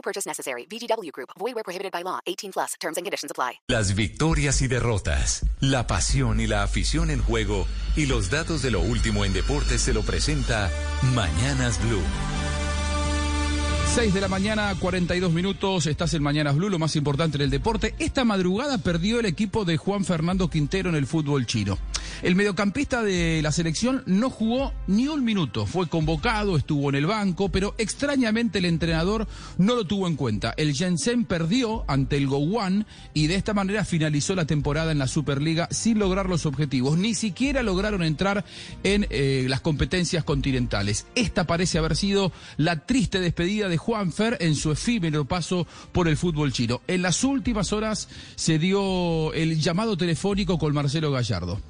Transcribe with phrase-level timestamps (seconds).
[0.00, 0.66] No purchase necessary.
[0.66, 1.30] VGW Group.
[1.38, 2.20] Void where prohibited by law.
[2.24, 2.74] 18 plus.
[2.80, 3.60] Terms and conditions apply.
[3.68, 7.66] Las victorias y derrotas, la pasión y la afición en juego
[7.96, 10.70] y los datos de lo último en deportes se lo presenta
[11.14, 12.02] Mañanas Blue.
[13.94, 15.86] 6 de la mañana, 42 minutos.
[15.86, 17.94] Estás en Mañanas Blue, lo más importante en el deporte.
[17.98, 21.76] Esta madrugada perdió el equipo de Juan Fernando Quintero en el fútbol chino.
[22.22, 25.64] El mediocampista de la selección no jugó ni un minuto.
[25.64, 30.52] Fue convocado, estuvo en el banco, pero extrañamente el entrenador no lo tuvo en cuenta.
[30.58, 35.08] El Shenzhen perdió ante el Gowon y de esta manera finalizó la temporada en la
[35.08, 36.98] Superliga sin lograr los objetivos.
[36.98, 38.44] Ni siquiera lograron entrar
[38.84, 41.06] en eh, las competencias continentales.
[41.14, 46.06] Esta parece haber sido la triste despedida de Juan Fer en su efímero paso por
[46.06, 46.82] el fútbol chino.
[46.86, 51.60] En las últimas horas se dio el llamado telefónico con Marcelo Gallardo.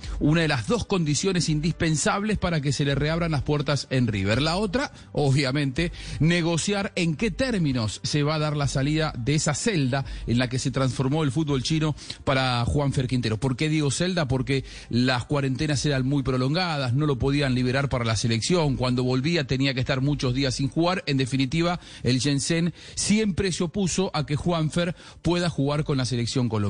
[0.41, 4.41] De las dos condiciones indispensables para que se le reabran las puertas en River.
[4.41, 9.55] La otra, obviamente, negociar en qué términos se va a dar la salida de esa
[9.55, 13.38] celda en la que se transformó el fútbol chino para Juan Fer Quintero.
[13.38, 14.28] ¿Por qué digo celda?
[14.28, 18.77] Porque las cuarentenas eran muy prolongadas, no lo podían liberar para la selección.
[18.77, 21.04] Cuando volvía tenía que estar muchos días sin jugar.
[21.06, 26.48] En definitiva, el Jensen siempre se opuso a que Juanfer pueda jugar con la selección
[26.48, 26.69] colombiana.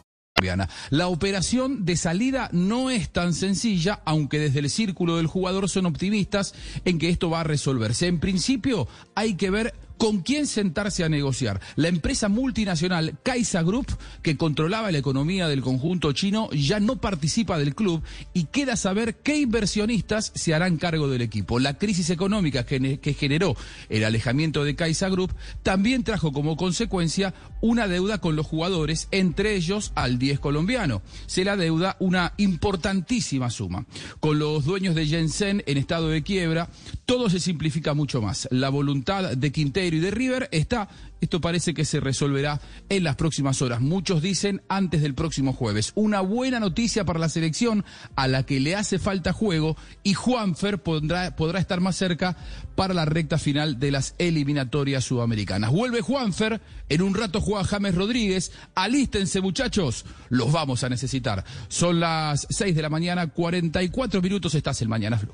[0.89, 5.85] La operación de salida no es tan sencilla, aunque desde el círculo del jugador son
[5.85, 6.53] optimistas
[6.85, 8.07] en que esto va a resolverse.
[8.07, 11.61] En principio, hay que ver con quién sentarse a negociar.
[11.75, 13.85] La empresa multinacional Kaisa Group,
[14.23, 18.01] que controlaba la economía del conjunto chino, ya no participa del club
[18.33, 21.59] y queda saber qué inversionistas se harán cargo del equipo.
[21.59, 23.55] La crisis económica que generó
[23.89, 29.53] el alejamiento de Kaisa Group también trajo como consecuencia una deuda con los jugadores, entre
[29.53, 31.03] ellos al 10 colombiano.
[31.27, 33.85] Se la deuda una importantísima suma.
[34.19, 36.69] Con los dueños de Jensen en estado de quiebra,
[37.05, 38.47] todo se simplifica mucho más.
[38.49, 40.89] La voluntad de Quintero y de River está,
[41.21, 42.59] esto parece que se resolverá
[42.89, 43.81] en las próximas horas.
[43.81, 45.91] Muchos dicen antes del próximo jueves.
[45.95, 47.85] Una buena noticia para la selección
[48.15, 52.37] a la que le hace falta juego y Juanfer podrá, estar más cerca
[52.75, 55.71] para la recta final de las eliminatorias sudamericanas.
[55.71, 58.51] Vuelve Juanfer, en un rato juega James Rodríguez.
[58.75, 61.43] Alístense muchachos, los vamos a necesitar.
[61.67, 65.33] Son las 6 de la mañana, 44 minutos, estás el Mañana Flu.